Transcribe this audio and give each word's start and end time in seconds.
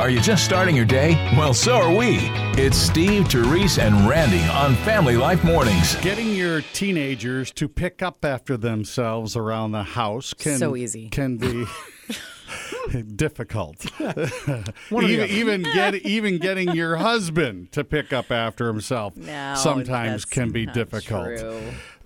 Are 0.00 0.08
you 0.08 0.18
just 0.18 0.46
starting 0.46 0.74
your 0.74 0.86
day? 0.86 1.12
Well, 1.36 1.52
so 1.52 1.74
are 1.74 1.94
we. 1.94 2.16
It's 2.56 2.78
Steve, 2.78 3.28
Therese, 3.28 3.78
and 3.78 4.08
Randy 4.08 4.40
on 4.44 4.74
Family 4.76 5.14
Life 5.18 5.44
Mornings. 5.44 5.94
Getting 5.96 6.34
your 6.34 6.62
teenagers 6.72 7.50
to 7.52 7.68
pick 7.68 8.00
up 8.02 8.24
after 8.24 8.56
themselves 8.56 9.36
around 9.36 9.72
the 9.72 9.82
house 9.82 10.32
can 10.32 10.56
So 10.56 10.74
easy. 10.74 11.10
can 11.10 11.36
be 11.36 11.66
difficult. 13.14 13.84
even 14.00 15.28
even 15.28 15.62
get 15.64 15.94
even 16.06 16.38
getting 16.38 16.74
your 16.74 16.96
husband 16.96 17.70
to 17.72 17.84
pick 17.84 18.10
up 18.10 18.30
after 18.30 18.68
himself 18.68 19.14
No, 19.18 19.54
sometimes 19.54 20.24
can 20.24 20.50
be 20.50 20.64
difficult. 20.64 21.26
true. 21.38 21.60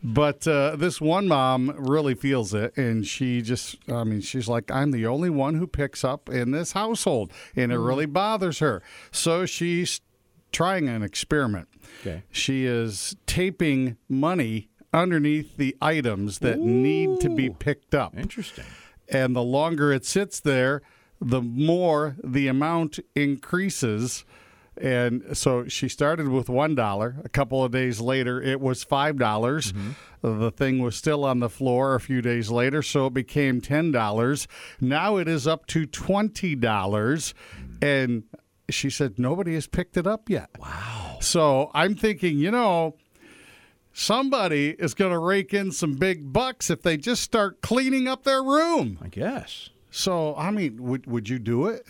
But 0.07 0.46
uh, 0.46 0.77
this 0.77 1.00
one 1.00 1.29
mom 1.29 1.75
really 1.79 2.14
feels 2.14 2.53
it, 2.53 2.77
and 2.77 3.07
she 3.07 3.41
just, 3.41 3.79
I 3.91 4.04
mean, 4.04 4.21
she's 4.21 4.48
like, 4.48 4.71
I'm 4.71 4.91
the 4.91 5.07
only 5.07 5.30
one 5.30 5.54
who 5.54 5.66
picks 5.66 6.04
up 6.04 6.29
in 6.29 6.50
this 6.50 6.73
household, 6.73 7.32
and 7.57 7.73
it 7.73 7.79
really 7.79 8.04
bothers 8.04 8.59
her. 8.59 8.82
So 9.11 9.46
she's 9.46 10.03
trying 10.53 10.90
an 10.90 11.03
experiment. 11.03 11.68
Okay. 12.03 12.22
She 12.30 12.67
is 12.67 13.17
taping 13.25 13.96
money 14.07 14.68
underneath 14.93 15.57
the 15.57 15.75
items 15.80 16.41
that 16.41 16.61
need 16.61 17.21
to 17.21 17.30
be 17.30 17.49
picked 17.49 17.94
up. 17.94 18.14
Interesting. 18.14 18.66
And 19.08 19.35
the 19.35 19.43
longer 19.43 19.91
it 19.91 20.05
sits 20.05 20.39
there, 20.39 20.82
the 21.18 21.41
more 21.41 22.16
the 22.22 22.46
amount 22.46 22.99
increases. 23.16 24.27
And 24.81 25.37
so 25.37 25.69
she 25.69 25.89
started 25.89 26.29
with 26.29 26.49
$1. 26.49 27.25
A 27.25 27.29
couple 27.29 27.64
of 27.64 27.73
days 27.73 28.01
later, 28.01 28.41
it 28.43 28.61
was 28.61 28.85
$5. 28.85 29.19
dollars 29.19 29.73
mm-hmm. 29.73 29.91
The 30.25 30.50
thing 30.50 30.79
was 30.79 30.97
still 30.97 31.23
on 31.23 31.41
the 31.41 31.50
floor 31.50 31.95
a 31.95 32.00
few 32.00 32.23
days 32.23 32.50
later, 32.50 32.81
so 32.81 33.09
it 33.09 33.12
became 33.14 33.61
$10. 33.61 34.47
Now 34.81 35.19
it 35.19 35.28
is 35.28 35.47
up 35.47 35.67
to 35.67 35.87
$20. 35.87 37.34
And 37.83 38.23
she 38.70 38.89
said, 38.89 39.19
nobody 39.19 39.53
has 39.53 39.67
picked 39.67 39.98
it 39.98 40.06
up 40.06 40.31
yet. 40.31 40.48
Wow. 40.59 41.19
So 41.20 41.70
I'm 41.75 41.94
thinking, 41.94 42.38
you 42.38 42.50
know, 42.50 42.97
somebody 43.92 44.70
is 44.70 44.94
going 44.94 45.12
to 45.12 45.19
rake 45.19 45.53
in 45.53 45.72
some 45.72 45.94
big 45.94 46.33
bucks 46.33 46.70
if 46.70 46.81
they 46.81 46.97
just 46.97 47.22
start 47.22 47.61
cleaning 47.61 48.09
up 48.09 48.25
their 48.25 48.42
room. 48.42 48.98
I 49.03 49.09
guess. 49.09 49.69
So, 49.91 50.34
I 50.36 50.50
mean, 50.50 50.83
would 50.83 51.06
would 51.06 51.28
you 51.28 51.38
do 51.38 51.66
it? 51.66 51.86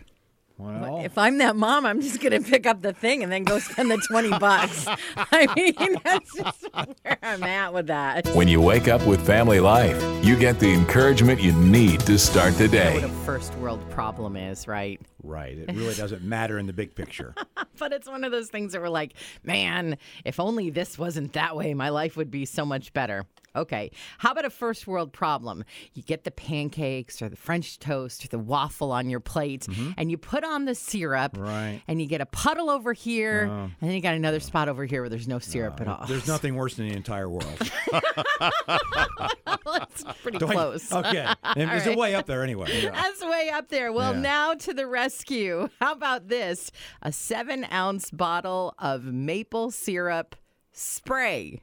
Well, 0.57 1.01
If 1.05 1.19
I'm 1.19 1.39
that 1.39 1.57
mom, 1.57 1.85
I'm 1.85 2.01
just 2.01 2.21
going 2.21 2.41
to 2.41 2.49
pick 2.49 2.65
up 2.65 2.81
the 2.81 2.93
thing 2.93 3.25
and 3.25 3.33
then 3.33 3.43
go 3.43 3.59
spend 3.59 3.91
the 3.91 3.97
20 3.97 4.31
bucks. 4.39 4.87
I 5.17 5.49
mean, 5.57 5.97
that's 6.05 6.33
just 6.33 6.69
where 6.73 7.19
I'm 7.23 7.43
at 7.43 7.73
with 7.75 7.89
that. 7.89 8.29
When 8.29 8.47
you 8.47 8.61
wake 8.61 8.87
up 8.87 9.05
with 9.05 9.25
Family 9.27 9.59
Life, 9.59 10.01
you 10.25 10.37
get 10.37 10.61
the 10.61 10.73
encouragement 10.73 11.41
you 11.41 11.53
need 11.53 12.01
to 12.01 12.19
start 12.19 12.55
the 12.55 12.69
day. 12.69 12.95
What 12.95 13.05
a 13.05 13.09
first 13.25 13.53
world 13.57 13.81
problem 13.91 14.37
is, 14.37 14.69
right? 14.69 15.01
right. 15.25 15.59
It 15.59 15.75
really 15.75 15.95
doesn't 15.95 16.23
matter 16.23 16.59
in 16.59 16.67
the 16.67 16.73
big 16.73 16.95
picture. 16.95 17.35
But 17.77 17.93
it's 17.93 18.07
one 18.07 18.23
of 18.23 18.31
those 18.31 18.51
things 18.51 18.73
that 18.73 18.81
we're 18.81 18.89
like, 18.89 19.15
man, 19.43 19.99
if 20.25 20.39
only 20.39 20.71
this 20.71 20.97
wasn't 20.97 21.33
that 21.33 21.57
way, 21.57 21.75
my 21.75 21.89
life 21.89 22.17
would 22.17 22.31
be 22.31 22.45
so 22.45 22.65
much 22.65 22.93
better. 22.93 23.27
Okay. 23.57 23.91
How 24.19 24.33
about 24.33 24.45
a 24.45 24.51
first 24.51 24.87
world 24.87 25.13
problem? 25.13 25.65
You 25.95 26.03
get 26.03 26.25
the 26.25 26.31
pancakes 26.31 27.23
or 27.23 27.29
the 27.29 27.37
French 27.37 27.79
toast 27.79 28.25
or 28.25 28.29
the 28.29 28.39
waffle 28.39 28.93
on 28.93 29.09
your 29.09 29.21
plate 29.21 29.63
mm-hmm. 29.63 29.93
and 29.97 30.11
you 30.11 30.19
put 30.19 30.45
on 30.45 30.65
the 30.65 30.75
syrup 30.75 31.37
Right. 31.39 31.83
and 31.87 32.01
you 32.01 32.09
get 32.09 32.21
a 32.21 32.27
puddle 32.27 32.71
over 32.71 32.93
here 32.93 33.49
oh. 33.51 33.65
and 33.65 33.73
then 33.81 33.93
you 33.93 34.01
got 34.01 34.15
another 34.15 34.41
spot 34.41 34.69
over 34.69 34.85
here 34.85 35.03
where 35.03 35.09
there's 35.09 35.29
no 35.29 35.39
syrup 35.39 35.81
at 35.81 35.89
all. 35.89 36.05
There's 36.07 36.27
nothing 36.27 36.55
worse 36.55 36.79
in 36.79 36.89
the 36.89 36.95
entire 36.95 37.29
world. 37.29 37.45
That's 39.65 40.05
pretty 40.23 40.39
Don't- 40.39 40.51
close. 40.51 40.93
Okay. 40.93 41.27
And 41.57 41.71
it's 41.71 41.87
right. 41.87 41.97
way 41.97 42.15
up 42.15 42.27
there 42.27 42.43
anyway. 42.43 42.91
That's 42.91 43.23
way 43.25 43.49
up 43.51 43.69
there. 43.69 43.93
Well, 43.93 44.15
Yeah. 44.15 44.21
now 44.21 44.55
to 44.55 44.75
the 44.75 44.87
rescue. 44.87 45.69
How 45.81 45.93
about 45.93 46.29
this? 46.29 46.73
A 47.03 47.13
seven 47.13 47.65
ounce 47.71 48.11
bottle 48.11 48.75
of 48.79 49.05
maple 49.05 49.71
syrup 49.71 50.35
spray. 50.73 51.61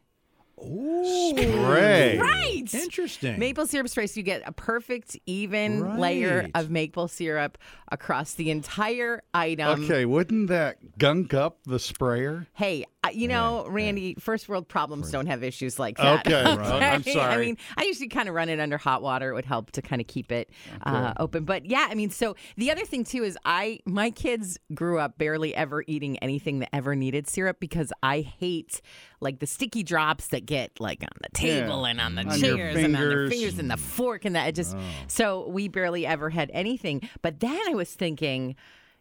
Spray. 0.61 2.19
Right. 2.19 2.73
Interesting. 2.73 3.39
Maple 3.39 3.65
syrup 3.65 3.89
spray, 3.89 4.07
so 4.07 4.19
you 4.19 4.23
get 4.23 4.43
a 4.45 4.51
perfect, 4.51 5.17
even 5.25 5.97
layer 5.97 6.49
of 6.53 6.69
maple 6.69 7.07
syrup 7.07 7.57
across 7.91 8.33
the 8.35 8.51
entire 8.51 9.23
item. 9.33 9.83
Okay, 9.83 10.05
wouldn't 10.05 10.47
that 10.49 10.97
gunk 10.97 11.33
up 11.33 11.63
the 11.65 11.79
sprayer? 11.79 12.47
Hey, 12.53 12.85
you 13.15 13.27
know, 13.27 13.65
Randy, 13.67 14.15
first 14.19 14.47
world 14.49 14.67
problems 14.67 15.11
don't 15.11 15.27
have 15.27 15.43
issues 15.43 15.79
like 15.79 15.97
that. 15.97 16.25
Okay, 16.31 16.43
right. 16.43 16.83
I'm 16.83 17.03
sorry. 17.03 17.33
I 17.33 17.37
mean, 17.37 17.57
I 17.77 17.83
usually 17.83 18.07
kind 18.07 18.27
of 18.29 18.35
run 18.35 18.49
it 18.49 18.59
under 18.59 18.77
hot 18.77 19.01
water. 19.01 19.31
It 19.31 19.33
would 19.35 19.45
help 19.45 19.71
to 19.71 19.81
kind 19.81 20.01
of 20.01 20.07
keep 20.07 20.31
it 20.31 20.49
uh, 20.83 21.13
open. 21.17 21.45
But 21.45 21.65
yeah, 21.65 21.87
I 21.89 21.95
mean, 21.95 22.09
so 22.09 22.35
the 22.57 22.71
other 22.71 22.85
thing 22.85 23.03
too 23.03 23.23
is 23.23 23.37
I 23.45 23.79
my 23.85 24.09
kids 24.11 24.57
grew 24.73 24.99
up 24.99 25.17
barely 25.17 25.55
ever 25.55 25.83
eating 25.87 26.17
anything 26.19 26.59
that 26.59 26.69
ever 26.73 26.95
needed 26.95 27.27
syrup 27.27 27.59
because 27.59 27.91
I 28.03 28.21
hate 28.21 28.81
like 29.19 29.39
the 29.39 29.47
sticky 29.47 29.83
drops 29.83 30.27
that 30.27 30.45
get 30.45 30.79
like 30.79 31.01
on 31.03 31.09
the 31.21 31.29
table 31.33 31.83
Yeah, 31.83 31.89
and 31.91 32.01
on 32.01 32.15
the 32.15 32.23
on 32.23 32.39
chairs 32.39 32.75
and 32.77 32.95
on 32.95 33.01
their 33.09 33.29
fingers. 33.29 33.59
and 33.59 33.69
the 33.69 33.77
fork 33.77 34.25
and 34.25 34.35
that. 34.35 34.47
It 34.49 34.55
just 34.55 34.75
so 35.07 35.47
we 35.49 35.67
barely 35.67 36.05
ever 36.05 36.29
had 36.29 36.49
anything. 36.53 37.07
But 37.21 37.39
then 37.39 37.59
I 37.69 37.73
was 37.73 37.91
thinking, 37.93 38.55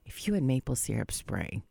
if 0.05 0.27
you 0.27 0.35
had 0.35 0.43
maple 0.43 0.77
syrup 0.77 1.13
spray. 1.13 1.63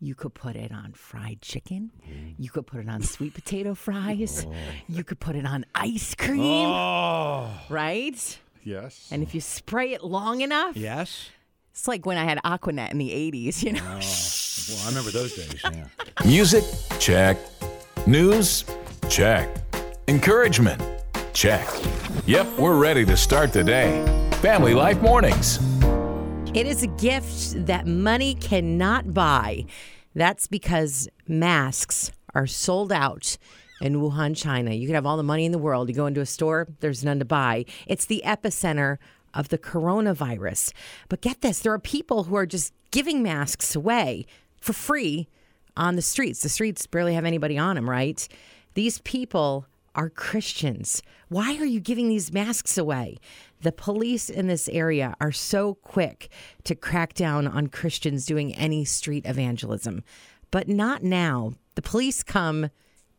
You 0.00 0.14
could 0.14 0.32
put 0.34 0.54
it 0.54 0.70
on 0.70 0.92
fried 0.92 1.42
chicken. 1.42 1.90
Mm. 2.08 2.34
You 2.38 2.50
could 2.50 2.66
put 2.66 2.80
it 2.80 2.88
on 2.88 3.02
sweet 3.02 3.34
potato 3.34 3.74
fries. 3.86 4.46
Oh. 4.48 4.54
You 4.88 5.02
could 5.04 5.18
put 5.18 5.34
it 5.36 5.44
on 5.44 5.64
ice 5.74 6.14
cream, 6.14 6.68
Oh. 6.68 7.50
right? 7.68 8.38
Yes. 8.62 9.08
And 9.10 9.22
if 9.22 9.34
you 9.34 9.40
spray 9.40 9.92
it 9.94 10.04
long 10.04 10.40
enough, 10.40 10.76
Yes. 10.76 11.30
it's 11.72 11.88
like 11.88 12.06
when 12.06 12.16
I 12.16 12.24
had 12.24 12.38
Aqua 12.44 12.72
Net 12.72 12.92
in 12.92 12.98
the 12.98 13.10
80s, 13.10 13.62
you 13.64 13.72
know? 13.72 13.80
Oh. 13.84 14.00
Well, 14.68 14.84
I 14.84 14.88
remember 14.88 15.10
those 15.10 15.34
days. 15.34 15.60
Yeah. 15.64 15.86
Music? 16.26 16.64
Check. 17.00 17.36
News? 18.06 18.64
Check. 19.08 19.48
Encouragement? 20.06 20.80
Check. 21.32 21.66
Yep, 22.26 22.46
we're 22.58 22.76
ready 22.76 23.04
to 23.06 23.16
start 23.16 23.52
the 23.52 23.64
day. 23.64 24.04
Family 24.42 24.74
Life 24.74 25.00
Mornings. 25.02 25.58
It 26.54 26.66
is 26.66 26.82
a 26.82 26.86
gift 26.86 27.66
that 27.66 27.86
money 27.86 28.34
cannot 28.34 29.12
buy. 29.12 29.66
That's 30.14 30.46
because 30.46 31.06
masks 31.28 32.10
are 32.34 32.46
sold 32.46 32.90
out 32.90 33.36
in 33.82 33.96
Wuhan, 33.96 34.34
China. 34.34 34.72
You 34.72 34.86
could 34.86 34.94
have 34.94 35.04
all 35.04 35.18
the 35.18 35.22
money 35.22 35.44
in 35.44 35.52
the 35.52 35.58
world. 35.58 35.90
You 35.90 35.94
go 35.94 36.06
into 36.06 36.22
a 36.22 36.26
store, 36.26 36.66
there's 36.80 37.04
none 37.04 37.18
to 37.18 37.26
buy. 37.26 37.66
It's 37.86 38.06
the 38.06 38.22
epicenter 38.24 38.96
of 39.34 39.50
the 39.50 39.58
coronavirus. 39.58 40.72
But 41.10 41.20
get 41.20 41.42
this 41.42 41.60
there 41.60 41.72
are 41.74 41.78
people 41.78 42.24
who 42.24 42.34
are 42.34 42.46
just 42.46 42.72
giving 42.90 43.22
masks 43.22 43.76
away 43.76 44.24
for 44.58 44.72
free 44.72 45.28
on 45.76 45.96
the 45.96 46.02
streets. 46.02 46.40
The 46.40 46.48
streets 46.48 46.86
barely 46.86 47.12
have 47.12 47.26
anybody 47.26 47.58
on 47.58 47.76
them, 47.76 47.88
right? 47.88 48.26
These 48.72 49.00
people 49.00 49.66
are 49.94 50.10
Christians. 50.10 51.02
Why 51.28 51.56
are 51.56 51.64
you 51.64 51.80
giving 51.80 52.08
these 52.08 52.32
masks 52.32 52.78
away? 52.78 53.18
The 53.62 53.72
police 53.72 54.30
in 54.30 54.46
this 54.46 54.68
area 54.68 55.14
are 55.20 55.32
so 55.32 55.74
quick 55.74 56.30
to 56.64 56.74
crack 56.74 57.14
down 57.14 57.46
on 57.46 57.68
Christians 57.68 58.26
doing 58.26 58.54
any 58.54 58.84
street 58.84 59.26
evangelism, 59.26 60.04
but 60.50 60.68
not 60.68 61.02
now. 61.02 61.54
The 61.74 61.82
police 61.82 62.22
come 62.22 62.70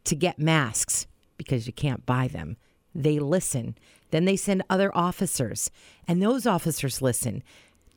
to 0.06 0.16
get 0.16 0.40
masks 0.40 1.08
because 1.38 1.68
you 1.68 1.74
can't 1.74 2.06
buy 2.06 2.28
them. 2.28 2.58
They 2.96 3.20
listen. 3.20 3.78
Then 4.12 4.26
they 4.26 4.36
send 4.36 4.64
other 4.70 4.96
officers, 4.96 5.70
and 6.08 6.22
those 6.22 6.46
officers 6.46 7.02
listen 7.02 7.44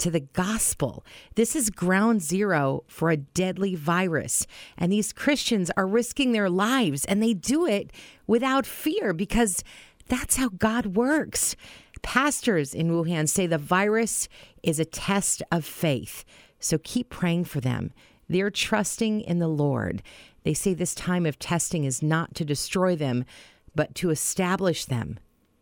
to 0.03 0.11
the 0.11 0.21
gospel. 0.21 1.07
This 1.37 1.55
is 1.55 1.71
ground 1.71 2.23
zero 2.23 2.83
for 2.89 3.11
a 3.11 3.17
deadly 3.17 3.77
virus. 3.77 4.49
And 4.77 4.93
these 4.93 5.13
Christians 5.13 5.71
are 5.77 5.87
risking 5.87 6.33
their 6.33 6.51
lives, 6.51 7.05
and 7.05 7.23
they 7.23 7.35
do 7.35 7.67
it 7.67 7.93
without 8.27 8.67
fear 8.67 9.13
because 9.13 9.63
that's 10.09 10.37
how 10.37 10.49
God 10.49 10.97
works. 10.97 11.55
Pastors 12.03 12.75
in 12.75 12.91
Wuhan 12.91 13.29
say 13.29 13.47
the 13.47 13.59
virus 13.59 14.29
is 14.65 14.81
a 14.81 14.85
test 14.85 15.41
of 15.53 15.65
faith. 15.65 16.25
So 16.59 16.79
keep 16.79 17.09
praying 17.09 17.45
for 17.45 17.61
them. 17.61 17.93
They're 18.29 18.51
trusting 18.51 19.21
in 19.21 19.39
the 19.39 19.47
Lord. 19.47 20.03
They 20.43 20.55
say 20.55 20.75
this 20.75 20.97
time 20.97 21.27
of 21.27 21.39
testing 21.39 21.85
is 21.85 22.03
not 22.03 22.35
to 22.35 22.45
destroy 22.45 22.97
them, 22.97 23.25
but 23.77 23.95
to 23.97 24.11
establish 24.11 24.85
them. 24.85 25.21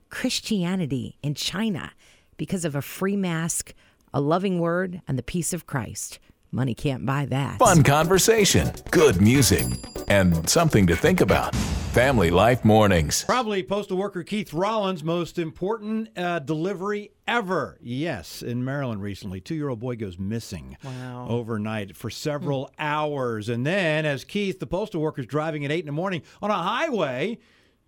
Christianity 0.09 1.19
in 1.23 1.35
China 1.35 1.93
because 2.39 2.65
of 2.65 2.75
a 2.75 2.81
free 2.81 3.17
mask, 3.17 3.75
a 4.13 4.21
loving 4.21 4.59
word, 4.59 5.03
and 5.09 5.19
the 5.19 5.23
peace 5.23 5.53
of 5.53 5.67
Christ. 5.67 6.19
Money 6.53 6.75
can't 6.75 7.07
buy 7.07 7.27
that. 7.27 7.59
Fun 7.61 7.85
conversation, 7.85 8.73
good 8.91 9.21
music, 9.21 9.67
and 10.09 10.49
something 10.49 10.87
to 10.89 10.97
think 10.97 11.21
about. 11.21 11.55
Family 11.93 12.31
Life 12.31 12.65
Mornings. 12.65 13.25
Probably 13.25 13.63
postal 13.63 13.97
worker 13.97 14.23
Keith 14.25 14.53
Rollins' 14.53 15.03
most 15.05 15.39
important 15.39 16.17
uh, 16.19 16.39
delivery 16.41 17.11
ever. 17.27 17.79
Yes, 17.81 18.43
in 18.43 18.65
Maryland 18.65 19.01
recently, 19.03 19.41
two-year-old 19.41 19.79
boy 19.81 19.97
goes 19.97 20.19
missing 20.19 20.77
Wow. 20.85 21.27
overnight 21.29 21.97
for 21.97 22.11
several 22.11 22.71
hours, 22.79 23.49
and 23.49 23.65
then 23.67 24.05
as 24.05 24.25
Keith, 24.25 24.59
the 24.61 24.67
postal 24.67 25.01
worker, 25.01 25.21
is 25.21 25.27
driving 25.27 25.65
at 25.65 25.71
eight 25.73 25.81
in 25.81 25.87
the 25.87 25.93
morning 25.93 26.23
on 26.43 26.51
a 26.51 26.55
highway, 26.55 27.39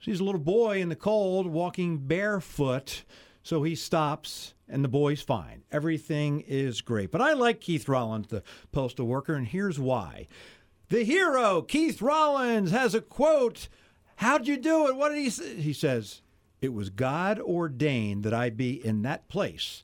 sees 0.00 0.18
a 0.20 0.24
little 0.24 0.40
boy 0.40 0.80
in 0.80 0.88
the 0.88 0.96
cold 0.96 1.46
walking 1.46 1.98
barefoot 1.98 3.04
So 3.42 3.62
he 3.62 3.74
stops, 3.74 4.54
and 4.68 4.84
the 4.84 4.88
boy's 4.88 5.20
fine. 5.20 5.64
Everything 5.72 6.40
is 6.46 6.80
great. 6.80 7.10
But 7.10 7.20
I 7.20 7.32
like 7.32 7.60
Keith 7.60 7.88
Rollins, 7.88 8.28
the 8.28 8.42
postal 8.70 9.06
worker, 9.06 9.34
and 9.34 9.46
here's 9.46 9.78
why. 9.78 10.28
The 10.88 11.04
hero, 11.04 11.62
Keith 11.62 12.00
Rollins, 12.00 12.70
has 12.70 12.94
a 12.94 13.00
quote. 13.00 13.68
How'd 14.16 14.46
you 14.46 14.56
do 14.56 14.88
it? 14.88 14.96
What 14.96 15.08
did 15.08 15.18
he 15.18 15.30
say? 15.30 15.56
He 15.56 15.72
says, 15.72 16.22
It 16.60 16.72
was 16.72 16.90
God 16.90 17.40
ordained 17.40 18.22
that 18.24 18.34
I 18.34 18.50
be 18.50 18.84
in 18.84 19.02
that 19.02 19.28
place 19.28 19.82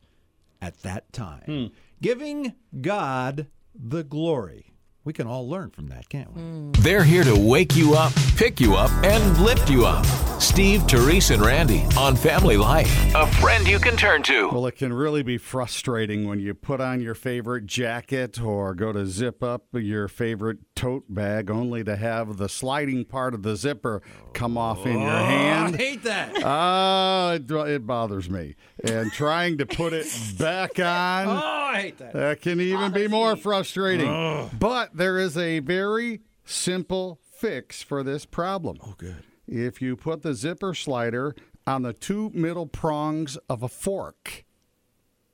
at 0.60 0.82
that 0.82 1.12
time, 1.12 1.42
hmm. 1.46 1.66
giving 2.00 2.54
God 2.80 3.46
the 3.74 4.04
glory. 4.04 4.72
We 5.04 5.12
can 5.12 5.26
all 5.26 5.48
learn 5.48 5.70
from 5.70 5.86
that, 5.88 6.08
can't 6.08 6.34
we? 6.34 6.80
They're 6.82 7.04
here 7.04 7.24
to 7.24 7.34
wake 7.34 7.74
you 7.74 7.94
up, 7.94 8.12
pick 8.36 8.60
you 8.60 8.74
up, 8.74 8.90
and 9.02 9.38
lift 9.38 9.70
you 9.70 9.86
up. 9.86 10.04
Steve, 10.40 10.82
Therese, 10.82 11.30
and 11.30 11.42
Randy 11.42 11.84
on 11.96 12.14
Family 12.14 12.56
Life. 12.56 13.14
A 13.14 13.26
friend 13.26 13.66
you 13.66 13.78
can 13.78 13.96
turn 13.96 14.22
to. 14.24 14.48
Well, 14.50 14.66
it 14.66 14.76
can 14.76 14.92
really 14.92 15.22
be 15.22 15.36
frustrating 15.36 16.28
when 16.28 16.38
you 16.38 16.54
put 16.54 16.80
on 16.80 17.00
your 17.00 17.14
favorite 17.14 17.66
jacket 17.66 18.40
or 18.40 18.74
go 18.74 18.92
to 18.92 19.04
zip 19.06 19.42
up 19.42 19.66
your 19.72 20.06
favorite 20.06 20.58
tote 20.76 21.04
bag 21.08 21.50
only 21.50 21.82
to 21.82 21.96
have 21.96 22.36
the 22.36 22.48
sliding 22.48 23.04
part 23.04 23.34
of 23.34 23.42
the 23.42 23.56
zipper 23.56 24.00
come 24.32 24.56
off 24.56 24.86
in 24.86 25.00
your 25.00 25.10
hand. 25.10 25.74
I 25.74 25.76
hate 25.76 26.02
that. 26.04 26.36
Ah, 26.44 27.32
it, 27.32 27.50
it 27.50 27.86
bothers 27.86 28.30
me. 28.30 28.54
And 28.84 29.10
trying 29.12 29.58
to 29.58 29.66
put 29.66 29.92
it 29.92 30.06
back 30.38 30.78
oh, 30.78 30.84
on, 30.84 31.28
I 31.28 31.80
hate 31.80 31.98
that. 31.98 32.12
that 32.12 32.40
can 32.40 32.60
even 32.60 32.92
be 32.92 33.08
more 33.08 33.34
frustrating. 33.36 34.50
But 34.58 34.96
there 34.96 35.18
is 35.18 35.36
a 35.36 35.58
very 35.58 36.20
simple 36.44 37.20
fix 37.38 37.82
for 37.82 38.02
this 38.02 38.24
problem. 38.24 38.78
Oh, 38.82 38.94
good. 38.96 39.24
If 39.48 39.80
you 39.82 39.96
put 39.96 40.22
the 40.22 40.34
zipper 40.34 40.74
slider 40.74 41.34
on 41.66 41.82
the 41.82 41.92
two 41.92 42.30
middle 42.34 42.66
prongs 42.66 43.36
of 43.48 43.62
a 43.62 43.68
fork, 43.68 44.44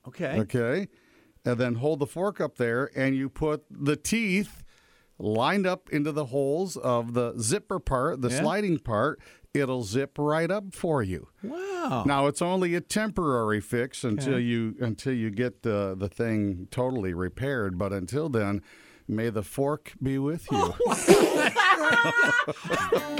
Okay. 0.06 0.40
Okay. 0.40 0.88
And 1.46 1.58
then 1.58 1.76
hold 1.76 1.99
the 1.99 2.06
fork 2.06 2.40
up 2.40 2.56
there 2.56 2.90
and 2.94 3.16
you 3.16 3.28
put 3.31 3.64
the 3.70 3.96
teeth 3.96 4.62
lined 5.19 5.66
up 5.66 5.88
into 5.90 6.12
the 6.12 6.26
holes 6.26 6.76
of 6.76 7.14
the 7.14 7.34
zipper 7.38 7.78
part, 7.78 8.20
the 8.20 8.28
Yeah. 8.28 8.40
sliding 8.40 8.78
part. 8.81 9.20
It'll 9.55 9.82
zip 9.84 10.17
right 10.19 10.50
up 10.50 10.75
for 10.75 11.02
you. 11.02 11.28
Wow. 11.43 12.05
Now 12.06 12.26
it's 12.26 12.43
only 12.43 12.75
a 12.75 12.81
temporary 12.81 13.60
fix 13.60 14.02
until 14.05 14.38
you 14.38 14.75
until 14.81 15.12
you 15.14 15.31
get 15.31 15.62
the 15.62 15.94
the 15.99 16.08
thing 16.08 16.67
totally 16.70 17.14
repaired. 17.14 17.78
But 17.78 17.93
until 17.93 18.28
then, 18.28 18.60
may 19.06 19.28
the 19.30 19.42
fork 19.42 19.92
be 20.02 20.18
with 20.18 20.46
you. 20.50 20.74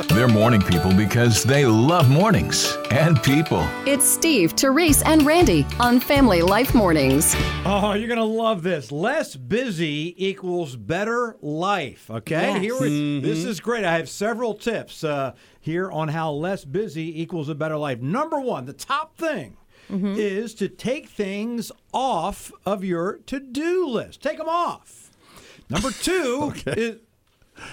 They're 0.14 0.28
morning 0.28 0.62
people 0.62 0.94
because 0.94 1.42
they 1.42 1.66
love 1.66 2.08
mornings 2.08 2.76
and 2.90 3.22
people. 3.22 3.66
It's 3.86 4.04
Steve, 4.04 4.52
Therese, 4.52 5.02
and 5.02 5.26
Randy 5.26 5.66
on 5.78 6.00
Family 6.00 6.40
Life 6.42 6.75
Mornings. 6.75 7.34
Oh, 7.66 7.92
you're 7.94 8.08
going 8.08 8.19
to 8.19 8.25
love 8.25 8.62
this. 8.62 8.90
Less 8.92 9.36
busy 9.36 10.14
equals 10.16 10.76
better 10.76 11.36
life. 11.42 12.10
Okay? 12.10 12.52
Yes. 12.52 12.60
Here 12.62 12.80
we, 12.80 13.20
This 13.20 13.44
is 13.44 13.60
great. 13.60 13.84
I 13.84 13.96
have 13.96 14.08
several 14.08 14.54
tips 14.54 15.04
uh, 15.04 15.34
here 15.60 15.90
on 15.90 16.08
how 16.08 16.30
less 16.32 16.64
busy 16.64 17.20
equals 17.20 17.48
a 17.48 17.54
better 17.54 17.76
life. 17.76 18.00
Number 18.00 18.40
one, 18.40 18.64
the 18.66 18.72
top 18.72 19.16
thing 19.16 19.56
is 19.90 20.54
to 20.54 20.69
take 20.69 21.08
things 21.08 21.70
off 21.92 22.50
of 22.66 22.82
your 22.82 23.19
to 23.26 23.38
do 23.38 23.87
list. 23.87 24.22
Take 24.22 24.38
them 24.38 24.48
off. 24.48 25.10
Number 25.75 25.91
two 25.91 26.55
is. 26.67 26.97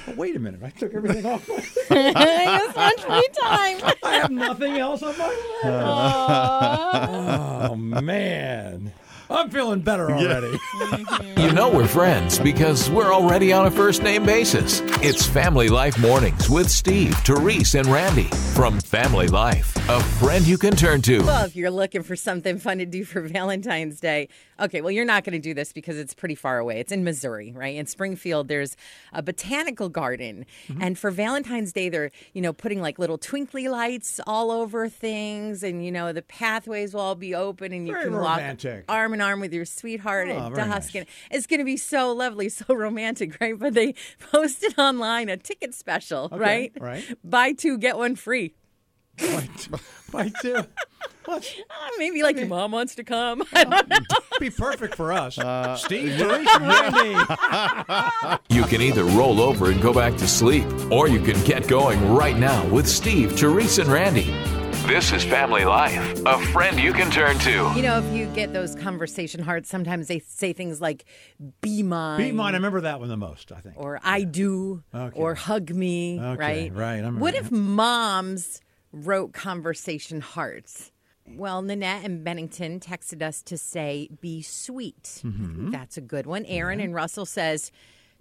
Oh, 0.08 0.14
wait 0.16 0.36
a 0.36 0.40
minute. 0.40 0.62
I 0.64 0.70
took 0.70 0.94
everything 0.94 1.26
off. 1.26 1.44
it's 1.50 2.76
lunch 2.76 3.02
free 3.02 3.28
time. 3.42 3.94
I 4.04 4.14
have 4.14 4.30
nothing 4.32 4.78
else 4.78 5.02
on 5.02 5.18
my 5.18 5.28
list. 5.28 5.42
oh, 5.64 7.76
man. 7.76 8.94
I'm 9.30 9.50
feeling 9.50 9.80
better 9.80 10.12
already. 10.12 10.58
You 11.38 11.54
know 11.54 11.70
we're 11.70 11.88
friends 11.88 12.38
because 12.38 12.90
we're 12.90 13.14
already 13.14 13.54
on 13.54 13.66
a 13.66 13.72
first 13.72 14.04
name 14.04 14.26
basis. 14.26 14.82
It's 15.02 15.26
Family 15.26 15.70
Life 15.70 15.98
Mornings 16.00 16.50
with 16.50 16.70
Steve, 16.70 17.16
Therese, 17.20 17.76
and 17.76 17.88
Randy 17.88 18.26
from 18.54 18.82
Family 18.82 19.28
Life. 19.28 19.74
A 19.90 20.02
friend 20.20 20.46
you 20.46 20.58
can 20.58 20.76
turn 20.76 21.02
to. 21.04 21.20
Well, 21.24 21.46
if 21.46 21.56
you're 21.56 21.72
looking 21.72 22.04
for 22.04 22.18
something 22.18 22.60
fun 22.60 22.80
to 22.80 22.86
do 22.86 23.06
for 23.06 23.22
Valentine's 23.22 24.02
Day, 24.02 24.28
okay, 24.62 24.82
well, 24.82 24.92
you're 24.92 25.06
not 25.06 25.24
going 25.24 25.34
to 25.34 25.40
do 25.40 25.54
this 25.54 25.74
because 25.74 25.98
it's 25.98 26.14
pretty 26.14 26.36
far 26.36 26.60
away. 26.60 26.80
It's 26.80 26.92
in 26.92 27.04
Missouri, 27.04 27.52
right? 27.56 27.76
In 27.76 27.86
Springfield, 27.86 28.48
there's 28.48 28.78
a 29.14 29.22
botanical 29.22 29.90
garden. 29.90 30.46
Mm-hmm. 30.68 30.82
And 30.82 30.98
for 31.00 31.12
Valentine's 31.12 31.74
Day, 31.74 31.90
they're, 31.90 32.12
you 32.34 32.42
know, 32.42 32.54
putting 32.54 32.82
like 32.82 33.00
little 33.00 33.18
twinkly 33.18 33.68
lights 33.68 34.20
all 34.28 34.52
over 34.52 34.88
things. 34.88 35.64
And, 35.64 35.84
you 35.84 35.92
know, 35.92 36.14
the 36.14 36.22
pathways 36.22 36.94
will 36.94 37.02
all 37.02 37.16
be 37.16 37.34
open 37.36 37.74
and 37.74 37.88
you 37.88 37.94
Very 37.94 38.06
can 38.06 38.14
romantic. 38.16 38.86
walk 38.88 38.96
arm 38.98 39.14
in 39.14 39.22
arm 39.22 39.40
with 39.40 39.54
your 39.54 39.66
sweetheart 39.66 40.30
Oh, 40.30 40.48
at 40.48 40.54
dusk. 40.54 40.70
nice. 40.94 40.96
And 40.96 41.06
it's 41.32 41.48
going 41.48 41.60
to 41.60 41.66
be 41.66 41.78
so 41.78 42.12
lovely, 42.14 42.50
so 42.62 42.74
romantic, 42.74 43.38
right? 43.42 43.58
But 43.58 43.74
they 43.74 43.96
posted 44.32 44.78
online 44.78 45.30
a 45.30 45.38
ticket 45.38 45.74
special, 45.74 46.30
right? 46.32 46.72
right. 46.80 47.04
Buy 47.24 47.54
two, 47.54 47.78
get 47.78 47.98
one 47.98 48.16
free. 48.16 48.54
Why 50.12 50.32
too? 50.42 50.58
Uh, 51.28 51.40
Maybe 52.00 52.24
like 52.24 52.36
your 52.38 52.48
mom 52.48 52.72
wants 52.72 52.96
to 52.96 53.04
come. 53.04 53.44
I 53.54 53.64
don't 53.64 53.88
know. 53.90 53.98
Be 54.40 54.50
perfect 54.50 54.96
for 54.96 55.14
us. 55.14 55.36
Steve, 55.82 56.18
Therese, 56.18 56.60
Randy. 56.60 57.16
You 58.50 58.64
can 58.64 58.82
either 58.82 59.04
roll 59.06 59.40
over 59.40 59.72
and 59.72 59.82
go 59.82 59.94
back 59.94 60.16
to 60.18 60.28
sleep, 60.28 60.66
or 60.92 61.08
you 61.08 61.20
can 61.22 61.42
get 61.46 61.68
going 61.68 62.14
right 62.14 62.38
now 62.38 62.68
with 62.68 62.88
Steve, 62.88 63.34
Therese, 63.40 63.78
and 63.78 63.88
Randy. 63.90 64.34
This 64.88 65.12
is 65.14 65.24
Family 65.24 65.64
Life. 65.64 66.22
A 66.26 66.38
friend 66.48 66.80
you 66.80 66.92
can 66.92 67.10
turn 67.12 67.38
to. 67.40 67.72
You 67.76 67.84
know, 67.84 68.00
if 68.00 68.14
you 68.14 68.26
get 68.28 68.52
those 68.52 68.76
conversation 68.76 69.42
hearts, 69.42 69.70
sometimes 69.70 70.08
they 70.08 70.20
say 70.20 70.54
things 70.54 70.82
like 70.82 71.06
"be 71.62 71.84
mine," 71.84 72.18
Be 72.18 72.32
mine. 72.32 72.54
I 72.56 72.58
remember 72.58 72.82
that 72.82 73.00
one 73.00 73.08
the 73.10 73.16
most. 73.18 73.52
I 73.52 73.60
think. 73.62 73.76
or 73.78 74.00
"I 74.04 74.24
do," 74.24 74.84
Okay. 74.94 75.18
or 75.20 75.36
"hug 75.36 75.70
me." 75.70 76.20
Okay, 76.20 76.36
right? 76.38 76.74
right, 76.76 76.94
I 76.94 76.96
remember 76.98 77.22
What 77.22 77.36
that. 77.36 77.44
if 77.46 77.52
moms 77.52 78.60
wrote 78.92 79.34
conversation 79.34 80.22
hearts? 80.22 80.92
Well, 81.28 81.62
Nanette 81.62 82.04
and 82.04 82.24
Bennington 82.24 82.80
texted 82.80 83.22
us 83.22 83.42
to 83.44 83.58
say 83.58 84.10
"be 84.20 84.42
sweet." 84.42 85.22
Mm-hmm. 85.24 85.72
That's 85.72 85.98
a 85.98 86.02
good 86.02 86.26
one. 86.26 86.46
Aaron 86.46 86.80
and 86.80 86.94
Russell 86.94 87.26
says, 87.26 87.72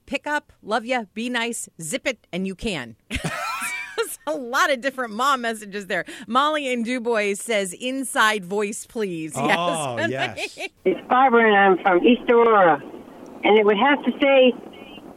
"Pick 0.07 0.27
up, 0.27 0.53
love 0.63 0.85
ya, 0.85 1.05
be 1.15 1.29
nice, 1.29 1.69
zip 1.81 2.07
it, 2.07 2.27
and 2.33 2.47
you 2.47 2.55
can." 2.55 2.97
A 4.27 4.33
lot 4.33 4.71
of 4.71 4.81
different 4.81 5.15
mom 5.15 5.41
messages 5.41 5.87
there. 5.87 6.05
Molly 6.27 6.73
and 6.73 6.85
Dubois 6.85 7.35
says, 7.35 7.73
"Inside 7.73 8.45
voice, 8.45 8.87
please." 8.87 9.33
Oh, 9.35 9.97
yes. 10.09 10.11
yes. 10.57 10.69
It's 10.85 11.09
Barbara, 11.09 11.49
and 11.49 11.57
I'm 11.57 11.83
from 11.83 12.07
East 12.07 12.31
Aurora. 12.31 12.81
And 13.43 13.59
it 13.59 13.65
would 13.65 13.79
have 13.79 14.05
to 14.05 14.13
say, 14.21 14.53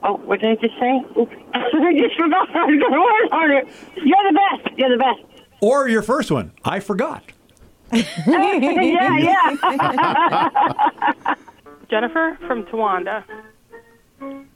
oh, 0.03 0.15
what 0.25 0.39
did 0.39 0.51
I 0.51 0.55
just 0.55 0.79
say? 0.79 1.01
Oops. 1.19 1.33
I 1.53 1.93
just 1.97 2.15
forgot 2.15 2.49
I 2.55 2.65
was 2.65 2.79
going 2.79 2.93
to 2.93 3.01
work 3.01 3.31
on 3.31 3.51
it. 3.51 3.67
You're 3.97 4.31
the 4.31 4.39
best. 4.39 4.77
You're 4.77 4.89
the 4.89 4.97
best. 4.97 5.21
Or 5.63 5.87
your 5.87 6.01
first 6.01 6.29
one. 6.29 6.51
I 6.65 6.81
forgot. 6.81 7.23
yeah, 7.93 9.17
yeah. 9.17 11.35
Jennifer 11.89 12.37
from 12.47 12.63
Towanda. 12.65 13.23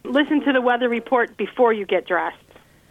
Listen 0.04 0.40
to 0.44 0.52
the 0.52 0.60
weather 0.60 0.88
report 0.88 1.36
before 1.36 1.72
you 1.72 1.86
get 1.86 2.06
dressed. 2.06 2.36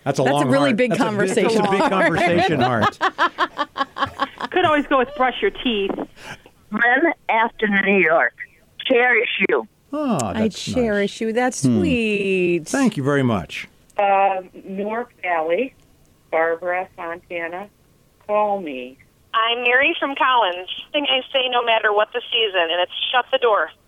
That's 0.03 0.19
a 0.19 0.23
That's 0.23 0.31
a 0.31 0.35
long 0.35 0.47
really 0.49 0.69
heart. 0.69 0.77
big 0.77 0.89
That's 0.91 1.01
a 1.01 1.03
conversation. 1.03 1.61
That's 1.61 1.67
a 1.67 1.71
big 1.71 1.89
conversation 1.89 2.59
heart. 2.61 2.97
Could 4.51 4.65
always 4.65 4.87
go 4.87 4.99
with 4.99 5.09
brush 5.15 5.41
your 5.41 5.51
teeth. 5.51 5.91
Glenn 6.71 7.13
Afton, 7.29 7.71
New 7.85 7.97
York. 7.99 8.33
Cherish 8.85 9.43
you. 9.49 9.67
Oh, 9.93 10.15
I 10.23 10.33
that's 10.43 10.67
nice. 10.67 10.75
cherish 10.75 11.21
you. 11.21 11.33
That's 11.33 11.61
sweet. 11.61 12.67
Thank 12.67 12.97
you 12.97 13.03
very 13.03 13.23
much. 13.23 13.67
uh, 13.97 14.41
North 14.63 15.07
Valley, 15.21 15.73
Barbara 16.31 16.87
Fontana. 16.95 17.69
Call 18.27 18.61
me. 18.61 18.97
I'm 19.33 19.63
Mary 19.63 19.95
from 19.99 20.15
Collins. 20.15 20.67
Thing 20.91 21.05
I 21.09 21.21
say 21.31 21.47
no 21.49 21.63
matter 21.63 21.93
what 21.93 22.09
the 22.11 22.21
season, 22.31 22.67
and 22.71 22.81
it's 22.81 22.91
shut 23.11 23.25
the 23.31 23.37
door. 23.37 23.69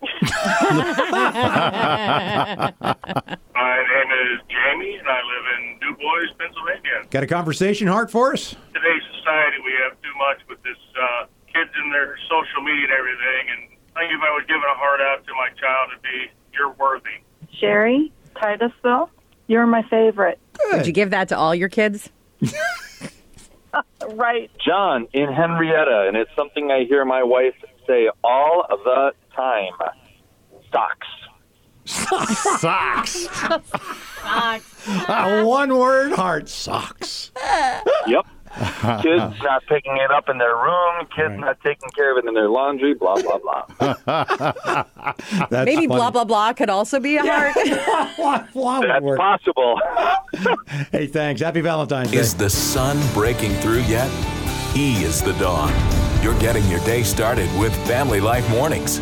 My 3.54 3.76
name 3.82 4.10
is 4.30 4.40
Jamie, 4.48 4.96
and 4.96 5.08
I 5.08 5.20
live 5.20 5.44
in 5.58 5.78
Du 5.80 5.94
Bois, 5.96 6.32
Pennsylvania. 6.38 7.04
Got 7.10 7.24
a 7.24 7.26
conversation 7.26 7.88
heart 7.88 8.10
for 8.10 8.32
us? 8.32 8.54
Today's 8.72 9.02
society, 9.18 9.56
we 9.64 9.72
have 9.82 10.00
too 10.02 10.14
much 10.18 10.38
with 10.48 10.62
this 10.62 10.78
uh, 10.96 11.26
kids 11.52 11.70
and 11.76 11.92
their 11.92 12.16
social 12.28 12.62
media 12.62 12.84
and 12.84 12.92
everything. 12.92 13.44
And 13.50 13.60
I 13.96 14.00
think 14.06 14.12
if 14.14 14.22
I 14.22 14.30
was 14.30 14.44
giving 14.46 14.62
a 14.62 14.78
heart 14.78 15.00
out 15.00 15.26
to 15.26 15.32
my 15.34 15.48
child, 15.60 15.90
it'd 15.92 16.02
be, 16.02 16.30
"You're 16.54 16.72
worthy." 16.72 17.20
Sherry, 17.58 18.12
Titusville, 18.40 19.10
you're 19.48 19.66
my 19.66 19.82
favorite. 19.90 20.38
Would 20.72 20.86
you 20.86 20.92
give 20.92 21.10
that 21.10 21.28
to 21.28 21.36
all 21.36 21.54
your 21.54 21.68
kids? 21.68 22.08
Right. 24.14 24.50
John 24.64 25.06
in 25.12 25.32
Henrietta, 25.32 26.06
and 26.08 26.16
it's 26.16 26.30
something 26.36 26.70
I 26.70 26.84
hear 26.84 27.04
my 27.04 27.22
wife 27.22 27.54
say 27.86 28.08
all 28.22 28.64
the 28.68 29.12
time. 29.34 29.72
Socks. 30.72 31.08
Socks. 32.60 33.28
A 35.08 35.44
one 35.44 35.76
word 35.76 36.12
heart. 36.12 36.48
Socks. 36.48 37.32
Yep. 38.06 38.26
kids 39.02 39.40
not 39.42 39.62
picking 39.68 39.96
it 39.96 40.10
up 40.10 40.28
in 40.28 40.38
their 40.38 40.54
room, 40.56 41.06
kids 41.14 41.38
not 41.38 41.58
taking 41.62 41.88
care 41.90 42.12
of 42.12 42.24
it 42.24 42.28
in 42.28 42.34
their 42.34 42.48
laundry, 42.48 42.94
blah 42.94 43.14
blah 43.22 43.38
blah. 43.38 43.64
That's 45.50 45.66
Maybe 45.66 45.86
funny. 45.86 45.86
blah 45.86 46.10
blah 46.10 46.24
blah 46.24 46.52
could 46.52 46.70
also 46.70 46.98
be 47.00 47.16
a 47.16 47.22
heart. 47.24 47.54
blah, 48.16 48.46
blah 48.52 48.80
would 48.80 48.88
That's 48.90 49.02
work. 49.02 49.18
possible. 49.18 49.80
Hey, 50.90 51.06
thanks. 51.06 51.40
Happy 51.40 51.60
Valentine's 51.60 52.10
Day. 52.10 52.18
Is 52.18 52.34
the 52.34 52.50
sun 52.50 52.98
breaking 53.14 53.52
through 53.56 53.82
yet? 53.82 54.10
He 54.74 55.02
is 55.04 55.22
the 55.22 55.32
dawn. 55.34 55.72
You're 56.22 56.38
getting 56.38 56.66
your 56.66 56.80
day 56.80 57.02
started 57.02 57.48
with 57.58 57.74
Family 57.86 58.20
Life 58.20 58.48
Mornings. 58.50 59.00